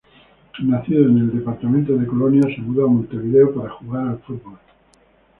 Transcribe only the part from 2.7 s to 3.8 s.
a Montevideo para